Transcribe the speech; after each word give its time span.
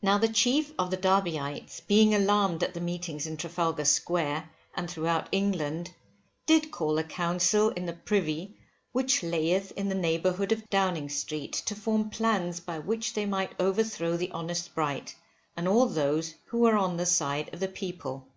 Now 0.00 0.18
the 0.18 0.28
chief 0.28 0.72
of 0.78 0.92
the 0.92 0.96
Derbyites 0.96 1.80
being 1.80 2.14
alarmed 2.14 2.62
at 2.62 2.74
the 2.74 2.80
meetings 2.80 3.26
in 3.26 3.36
Trafalgar 3.36 3.86
Square 3.86 4.48
and 4.76 4.88
throughout 4.88 5.28
England, 5.32 5.92
did 6.46 6.70
call 6.70 6.96
a 6.96 7.02
council 7.02 7.70
in 7.70 7.84
the 7.84 7.92
privy 7.92 8.56
which 8.92 9.24
layeth 9.24 9.72
in 9.72 9.88
the 9.88 9.96
neighbourhood 9.96 10.52
of 10.52 10.70
Downing 10.70 11.08
Street, 11.08 11.54
to 11.66 11.74
form 11.74 12.08
plans 12.08 12.60
by 12.60 12.78
which 12.78 13.14
they 13.14 13.26
might 13.26 13.56
overthrow 13.60 14.16
the 14.16 14.30
honest 14.30 14.76
Bright, 14.76 15.16
and 15.56 15.66
all 15.66 15.86
those 15.86 16.36
who 16.44 16.58
were 16.58 16.76
on 16.76 16.96
the 16.96 17.04
side 17.04 17.52
of 17.52 17.58
the 17.58 17.66
people. 17.66 18.28